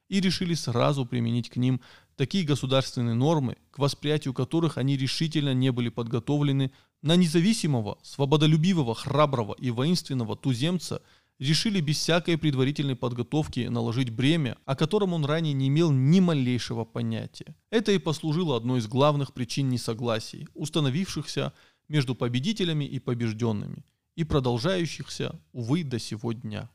и 0.10 0.20
решили 0.20 0.54
сразу 0.54 1.06
применить 1.06 1.50
к 1.50 1.56
ним 1.56 1.80
такие 2.18 2.46
государственные 2.46 3.16
нормы, 3.16 3.58
к 3.72 3.80
восприятию 3.80 4.34
которых 4.34 4.78
они 4.78 4.98
решительно 4.98 5.54
не 5.54 5.72
были 5.72 5.90
подготовлены 5.90 6.72
на 7.02 7.16
независимого, 7.16 7.98
свободолюбивого, 8.04 8.94
храброго 8.94 9.54
и 9.54 9.72
воинственного 9.72 10.36
туземца– 10.36 11.02
решили 11.42 11.82
без 11.82 11.98
всякой 11.98 12.38
предварительной 12.38 12.96
подготовки 12.96 13.62
наложить 13.62 14.12
бремя, 14.12 14.58
о 14.66 14.76
котором 14.76 15.14
он 15.14 15.26
ранее 15.26 15.54
не 15.54 15.70
имел 15.70 15.92
ни 15.92 16.20
малейшего 16.20 16.86
понятия. 16.86 17.56
Это 17.72 17.92
и 17.92 17.98
послужило 17.98 18.56
одной 18.56 18.80
из 18.80 18.88
главных 18.88 19.34
причин 19.34 19.68
несогласий, 19.68 20.48
установившихся 20.54 21.52
между 21.90 22.14
победителями 22.14 22.86
и 22.86 23.00
побежденными, 23.00 23.84
и 24.16 24.24
продолжающихся, 24.24 25.40
увы, 25.52 25.84
до 25.84 25.98
сего 25.98 26.32
дня. 26.32 26.70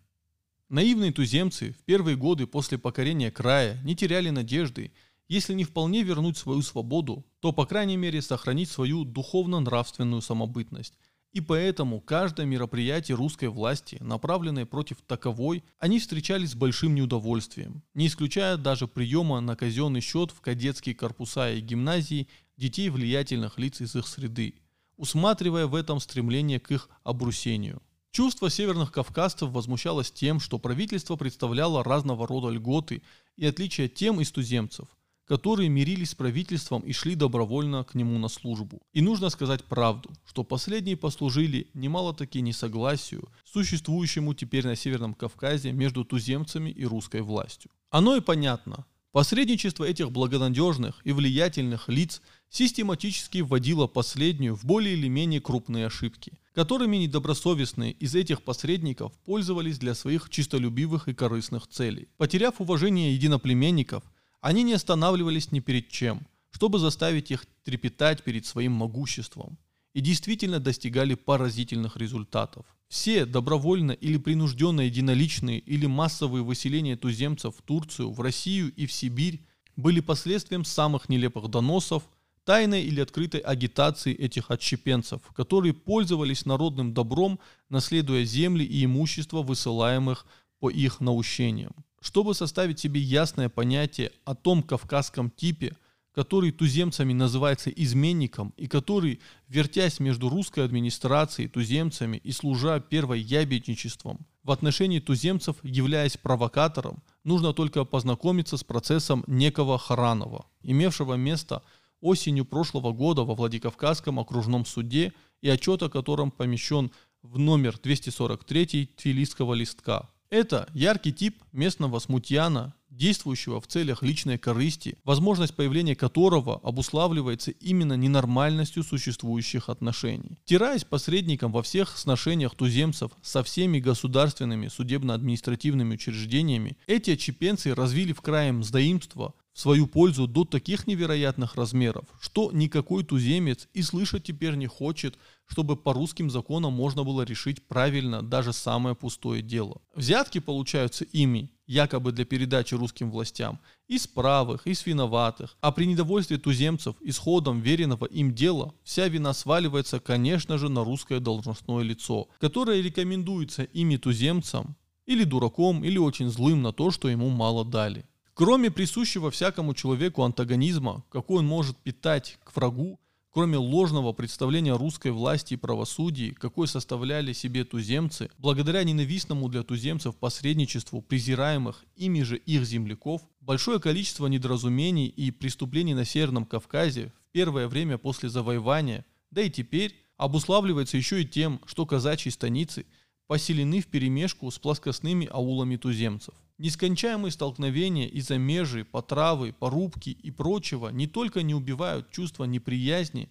Наивные 0.69 1.13
туземцы 1.13 1.71
в 1.71 1.85
первые 1.85 2.17
годы 2.17 2.49
после 2.49 2.77
покорения 2.77 3.31
края 3.31 3.81
не 3.85 3.95
теряли 3.95 4.31
надежды, 4.31 4.91
если 5.29 5.55
не 5.55 5.63
вполне 5.63 6.03
вернуть 6.03 6.39
свою 6.39 6.63
свободу, 6.63 7.25
то 7.39 7.53
по 7.53 7.67
крайней 7.67 7.97
мере 7.97 8.21
сохранить 8.21 8.69
свою 8.69 9.05
духовно-нравственную 9.05 10.23
самобытность 10.23 10.95
и 11.37 11.41
поэтому 11.43 12.01
каждое 12.01 12.47
мероприятие 12.47 13.15
русской 13.15 13.51
власти, 13.51 13.99
направленное 14.01 14.65
против 14.65 15.03
таковой, 15.07 15.63
они 15.79 15.99
встречали 15.99 16.47
с 16.47 16.55
большим 16.55 16.95
неудовольствием, 16.95 17.83
не 17.93 18.07
исключая 18.07 18.57
даже 18.57 18.89
приема 18.89 19.41
на 19.41 19.55
казенный 19.55 20.01
счет 20.01 20.31
в 20.31 20.41
кадетские 20.41 20.95
корпуса 20.95 21.53
и 21.53 21.61
гимназии 21.61 22.29
детей 22.57 22.89
влиятельных 22.89 23.59
лиц 23.59 23.83
из 23.83 23.95
их 23.95 24.07
среды, 24.07 24.55
усматривая 24.97 25.67
в 25.67 25.75
этом 25.75 26.01
стремление 26.01 26.59
к 26.59 26.71
их 26.71 26.89
обрусению. 27.05 27.83
Чувство 28.13 28.49
северных 28.49 28.91
кавказцев 28.91 29.51
возмущалось 29.51 30.11
тем, 30.11 30.41
что 30.41 30.59
правительство 30.59 31.17
представляло 31.17 31.85
разного 31.85 32.27
рода 32.27 32.49
льготы 32.49 33.03
и 33.37 33.45
отличия 33.45 33.89
тем 33.89 34.23
из 34.23 34.33
туземцев, 34.33 34.89
которые 35.27 35.69
мирились 35.69 36.11
с 36.11 36.15
правительством 36.15 36.83
и 36.83 36.93
шли 36.93 37.15
добровольно 37.15 37.85
к 37.85 37.95
нему 37.95 38.19
на 38.19 38.29
службу. 38.29 38.81
И 38.93 39.03
нужно 39.03 39.29
сказать 39.31 39.65
правду, 39.65 40.11
что 40.25 40.45
последние 40.45 40.97
послужили 40.97 41.69
немало-таки 41.75 42.41
несогласию, 42.41 43.29
существующему 43.45 44.35
теперь 44.35 44.67
на 44.67 44.77
Северном 44.77 45.15
Кавказе 45.15 45.73
между 45.73 46.05
туземцами 46.05 46.71
и 46.71 46.85
русской 46.85 47.23
властью. 47.23 47.71
Оно 47.91 48.17
и 48.17 48.21
понятно. 48.21 48.87
Посредничество 49.13 49.85
этих 49.85 50.13
благонадежных 50.13 51.01
и 51.03 51.13
влиятельных 51.13 51.89
лиц 51.89 52.21
систематически 52.51 53.39
вводило 53.39 53.87
последнюю 53.87 54.55
в 54.55 54.67
более 54.67 54.95
или 54.95 55.09
менее 55.09 55.41
крупные 55.41 55.87
ошибки, 55.87 56.35
которыми 56.55 56.99
недобросовестные 56.99 57.93
из 57.93 58.15
этих 58.15 58.43
посредников 58.43 59.13
пользовались 59.25 59.79
для 59.79 59.95
своих 59.95 60.29
чистолюбивых 60.29 61.09
и 61.09 61.15
корыстных 61.15 61.67
целей. 61.67 62.09
Потеряв 62.19 62.61
уважение 62.61 63.15
единоплеменников, 63.15 64.05
они 64.47 64.63
не 64.63 64.75
останавливались 64.75 65.51
ни 65.51 65.59
перед 65.59 65.89
чем, 65.89 66.25
чтобы 66.53 66.79
заставить 66.79 67.33
их 67.33 67.47
трепетать 67.65 68.23
перед 68.23 68.47
своим 68.47 68.71
могуществом, 68.75 69.59
и 69.93 70.01
действительно 70.01 70.61
достигали 70.61 71.15
поразительных 71.17 71.97
результатов. 71.97 72.65
Все 72.87 73.27
добровольно 73.27 73.91
или 73.91 74.19
принужденно 74.19 74.83
единоличные 74.83 75.59
или 75.59 75.87
массовые 75.87 76.45
выселения 76.45 76.97
туземцев 76.97 77.57
в 77.57 77.63
Турцию, 77.63 78.13
в 78.13 78.21
Россию 78.21 78.73
и 78.77 78.87
в 78.87 78.93
Сибирь 78.93 79.45
были 79.75 79.99
последствием 79.99 80.65
самых 80.65 81.09
нелепых 81.09 81.49
доносов, 81.49 82.05
тайной 82.45 82.85
или 82.85 83.01
открытой 83.01 83.41
агитации 83.41 84.15
этих 84.15 84.53
отщепенцев, 84.53 85.23
которые 85.35 85.75
пользовались 85.75 86.47
народным 86.47 86.95
добром, 86.95 87.41
наследуя 87.69 88.25
земли 88.25 88.63
и 88.63 88.85
имущество, 88.85 89.43
высылаемых 89.43 90.25
по 90.61 90.71
их 90.71 91.01
наущениям. 91.01 91.75
Чтобы 92.01 92.35
составить 92.35 92.79
себе 92.79 93.01
ясное 93.01 93.49
понятие 93.49 94.13
о 94.25 94.35
том 94.35 94.63
кавказском 94.63 95.31
типе, 95.31 95.77
который 96.17 96.51
туземцами 96.51 97.13
называется 97.13 97.69
изменником 97.69 98.55
и 98.57 98.67
который, 98.67 99.21
вертясь 99.49 100.01
между 100.01 100.31
русской 100.31 100.65
администрацией, 100.65 101.49
туземцами 101.49 102.17
и 102.17 102.33
служа 102.33 102.81
первой 102.81 103.21
ябедничеством, 103.21 104.27
в 104.43 104.51
отношении 104.51 105.01
туземцев, 105.01 105.57
являясь 105.63 106.17
провокатором, 106.17 107.03
нужно 107.25 107.53
только 107.53 107.85
познакомиться 107.85 108.57
с 108.57 108.65
процессом 108.65 109.25
некого 109.27 109.77
Харанова, 109.77 110.47
имевшего 110.63 111.15
место 111.15 111.63
осенью 112.01 112.45
прошлого 112.45 112.93
года 112.93 113.23
во 113.23 113.35
Владикавказском 113.35 114.19
окружном 114.21 114.65
суде 114.65 115.13
и 115.43 115.49
отчет 115.49 115.83
о 115.83 115.91
котором 115.91 116.31
помещен 116.31 116.93
в 117.23 117.39
номер 117.39 117.77
243 117.77 118.87
Тфилисского 118.97 119.53
листка. 119.53 120.09
Это 120.31 120.69
яркий 120.75 121.13
тип 121.13 121.43
местного 121.53 121.99
смутьяна, 121.99 122.75
действующего 122.91 123.61
в 123.61 123.67
целях 123.67 124.03
личной 124.03 124.39
корысти, 124.39 124.99
возможность 125.05 125.55
появления 125.55 125.95
которого 125.95 126.61
обуславливается 126.63 127.51
именно 127.51 127.95
ненормальностью 127.95 128.83
существующих 128.83 129.69
отношений. 129.69 130.39
Тираясь 130.45 130.85
посредником 130.85 131.53
во 131.53 131.63
всех 131.63 131.97
сношениях 131.97 132.55
туземцев 132.55 133.13
со 133.23 133.43
всеми 133.45 133.79
государственными 133.79 134.69
судебно-административными 134.69 135.95
учреждениями, 135.95 136.79
эти 136.87 137.13
отчепенцы 137.13 137.75
развили 137.75 138.13
в 138.13 138.21
крае 138.21 138.53
мздоимство 138.53 139.35
в 139.57 139.61
свою 139.61 139.87
пользу 139.87 140.27
до 140.27 140.45
таких 140.45 140.87
невероятных 140.87 141.55
размеров, 141.55 142.05
что 142.21 142.51
никакой 142.53 143.05
туземец 143.05 143.69
и 143.73 143.81
слышать 143.81 144.25
теперь 144.25 144.55
не 144.55 144.67
хочет, 144.67 145.17
чтобы 145.47 145.77
по 145.77 145.95
русским 145.95 146.29
законам 146.29 146.75
можно 146.75 147.05
было 147.05 147.23
решить 147.23 147.67
правильно 147.67 148.21
даже 148.21 148.53
самое 148.53 148.95
пустое 148.95 149.41
дело. 149.41 149.81
Взятки 149.95 150.41
получаются 150.41 151.05
ими, 151.05 151.51
якобы 151.67 152.13
для 152.13 152.27
передачи 152.27 152.75
русским 152.75 153.11
властям, 153.11 153.59
из 153.89 154.07
правых, 154.07 154.67
из 154.67 154.85
виноватых, 154.85 155.57
а 155.63 155.73
при 155.73 155.87
недовольстве 155.87 156.37
туземцев 156.37 156.95
исходом 157.01 157.63
веренного 157.63 158.05
им 158.05 158.35
дела 158.35 158.75
вся 158.85 159.09
вина 159.09 159.33
сваливается, 159.33 160.01
конечно 160.01 160.59
же, 160.59 160.69
на 160.69 160.85
русское 160.85 161.19
должностное 161.19 161.83
лицо, 161.83 162.29
которое 162.41 162.83
рекомендуется 162.83 163.63
ими 163.63 163.97
туземцам 163.97 164.77
или 165.07 165.25
дураком, 165.25 165.83
или 165.83 165.97
очень 165.97 166.29
злым 166.29 166.61
на 166.61 166.75
то, 166.75 166.91
что 166.91 167.09
ему 167.09 167.31
мало 167.31 167.65
дали. 167.65 168.05
Кроме 168.39 168.71
присущего 168.71 169.31
всякому 169.31 169.73
человеку 169.73 170.23
антагонизма, 170.23 171.03
какой 171.09 171.39
он 171.39 171.47
может 171.47 171.79
питать 171.79 172.39
к 172.45 172.55
врагу, 172.55 173.01
кроме 173.31 173.57
ложного 173.57 174.13
представления 174.13 174.77
русской 174.77 175.11
власти 175.11 175.55
и 175.55 175.57
правосудия, 175.57 176.35
какой 176.35 176.69
составляли 176.69 177.33
себе 177.33 177.65
туземцы, 177.65 178.29
благодаря 178.37 178.85
ненавистному 178.85 179.49
для 179.49 179.63
туземцев 179.63 180.17
посредничеству 180.17 181.01
презираемых 181.01 181.83
ими 181.97 182.21
же 182.25 182.37
их 182.37 182.67
земляков, 182.67 183.23
большое 183.41 183.81
количество 183.81 184.27
недоразумений 184.27 185.07
и 185.07 185.31
преступлений 185.31 185.95
на 185.95 186.05
Северном 186.05 186.45
Кавказе 186.45 187.15
в 187.31 187.33
первое 187.33 187.69
время 187.69 187.97
после 187.97 188.29
завоевания, 188.29 189.07
да 189.31 189.41
и 189.41 189.49
теперь, 189.49 189.97
обуславливается 190.19 190.99
еще 190.99 191.23
и 191.23 191.27
тем, 191.27 191.59
что 191.65 191.87
казачьи 191.87 192.31
станицы 192.31 192.85
поселены 193.29 193.81
в 193.81 193.87
перемешку 193.87 194.51
с 194.51 194.59
плоскостными 194.59 195.27
аулами 195.27 195.77
туземцев. 195.77 196.35
Нескончаемые 196.59 197.33
столкновения 197.33 198.07
из-за 198.09 198.39
межи, 198.39 198.85
потравы, 198.85 199.53
порубки 199.53 200.09
и 200.09 200.31
прочего 200.31 200.89
не 200.89 201.07
только 201.07 201.43
не 201.43 201.55
убивают 201.55 202.11
чувство 202.11 202.45
неприязни 202.45 203.29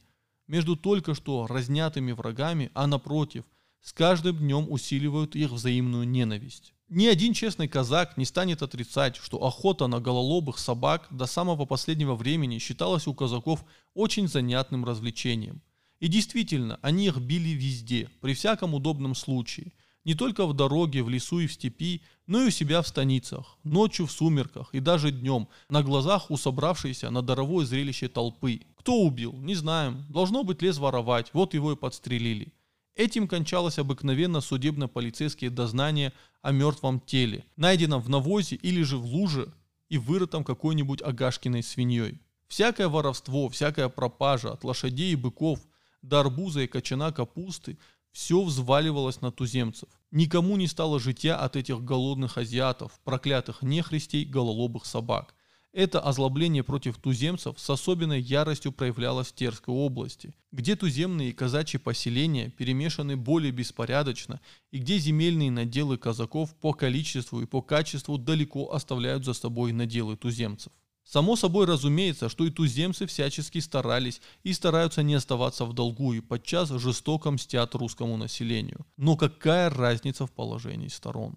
между 0.47 0.75
только 0.75 1.15
что 1.15 1.47
разнятыми 1.47 2.11
врагами, 2.11 2.69
а 2.75 2.85
напротив, 2.85 3.45
с 3.81 3.93
каждым 3.93 4.37
днем 4.37 4.67
усиливают 4.69 5.35
их 5.35 5.49
взаимную 5.49 6.07
ненависть. 6.07 6.75
Ни 6.87 7.07
один 7.07 7.33
честный 7.33 7.67
казак 7.67 8.15
не 8.15 8.25
станет 8.25 8.61
отрицать, 8.61 9.15
что 9.15 9.43
охота 9.43 9.87
на 9.87 9.99
гололобых 9.99 10.59
собак 10.59 11.07
до 11.09 11.25
самого 11.25 11.65
последнего 11.65 12.13
времени 12.13 12.59
считалась 12.59 13.07
у 13.07 13.15
казаков 13.15 13.65
очень 13.95 14.27
занятным 14.27 14.85
развлечением. 14.85 15.63
И 15.99 16.07
действительно, 16.07 16.77
они 16.83 17.07
их 17.07 17.17
били 17.17 17.49
везде, 17.49 18.07
при 18.21 18.35
всяком 18.35 18.75
удобном 18.75 19.15
случае– 19.15 19.73
не 20.05 20.13
только 20.13 20.45
в 20.45 20.53
дороге, 20.53 21.03
в 21.03 21.09
лесу 21.09 21.39
и 21.39 21.47
в 21.47 21.53
степи, 21.53 22.01
но 22.27 22.43
и 22.43 22.47
у 22.47 22.51
себя 22.51 22.81
в 22.81 22.87
станицах, 22.87 23.57
ночью 23.63 24.05
в 24.05 24.11
сумерках 24.11 24.69
и 24.71 24.79
даже 24.79 25.11
днем, 25.11 25.47
на 25.67 25.83
глазах 25.83 26.31
у 26.31 26.37
собравшейся 26.37 27.09
на 27.09 27.21
даровое 27.21 27.65
зрелище 27.65 28.07
толпы. 28.07 28.61
Кто 28.77 29.01
убил? 29.01 29.33
Не 29.33 29.55
знаем. 29.55 30.05
Должно 30.09 30.43
быть 30.43 30.61
лес 30.61 30.77
воровать, 30.77 31.31
вот 31.33 31.55
его 31.55 31.71
и 31.71 31.75
подстрелили. 31.75 32.53
Этим 32.95 33.27
кончалось 33.27 33.79
обыкновенно 33.79 34.39
судебно-полицейские 34.39 35.49
дознания 35.49 36.13
о 36.41 36.51
мертвом 36.51 37.01
теле, 37.01 37.43
найденном 37.57 37.99
в 37.99 38.07
навозе 38.07 38.55
или 38.55 38.83
же 38.83 38.97
в 38.97 39.05
луже 39.05 39.51
и 39.89 39.97
вырытом 39.97 40.43
какой-нибудь 40.43 41.01
агашкиной 41.01 41.63
свиньей. 41.63 42.21
Всякое 42.47 42.87
воровство, 42.87 43.49
всякая 43.49 43.89
пропажа 43.89 44.53
от 44.53 44.63
лошадей 44.63 45.13
и 45.13 45.15
быков 45.15 45.59
до 46.03 46.19
арбуза 46.19 46.61
и 46.61 46.67
кочана 46.67 47.11
капусты 47.11 47.77
Все 48.15 48.41
взваливалось 48.41 49.19
на 49.19 49.29
туземцев. 49.29 49.89
Никому 50.09 50.55
не 50.55 50.67
стало 50.67 51.01
житья 51.01 51.35
от 51.35 51.57
этих 51.57 51.83
голодных 51.83 52.37
азиатов, 52.37 52.97
проклятых 53.03 53.61
нехристей, 53.61 54.23
гололобых 54.23 54.85
собак. 54.85 55.35
Это 55.73 55.99
озлобление 55.99 56.63
против 56.63 56.95
туземцев 56.97 57.59
с 57.59 57.69
особенной 57.69 58.21
яростью 58.21 58.71
проявлялось 58.71 59.27
в 59.27 59.35
Терской 59.35 59.75
области, 59.75 60.33
где 60.53 60.77
туземные 60.77 61.31
и 61.31 61.33
казачьи 61.33 61.77
поселения 61.77 62.49
перемешаны 62.51 63.17
более 63.17 63.51
беспорядочно 63.51 64.39
и 64.71 64.77
где 64.77 64.97
земельные 64.97 65.51
наделы 65.51 65.97
казаков 65.97 66.55
по 66.55 66.71
количеству 66.71 67.41
и 67.41 67.45
по 67.45 67.61
качеству 67.61 68.17
далеко 68.17 68.71
оставляют 68.71 69.25
за 69.25 69.33
собой 69.33 69.73
наделы 69.73 70.15
туземцев. 70.15 70.71
Само 71.05 71.35
собой 71.35 71.67
разумеется, 71.67 72.29
что 72.29 72.45
и 72.45 72.49
туземцы 72.49 73.05
всячески 73.05 73.59
старались 73.59 74.21
и 74.43 74.53
стараются 74.53 75.03
не 75.03 75.13
оставаться 75.13 75.65
в 75.65 75.73
долгу 75.73 76.13
и 76.13 76.19
подчас 76.19 76.69
жестоко 76.69 77.29
мстят 77.29 77.75
русскому 77.75 78.17
населению. 78.17 78.87
Но 78.97 79.15
какая 79.15 79.69
разница 79.69 80.25
в 80.25 80.31
положении 80.31 80.87
сторон? 80.87 81.35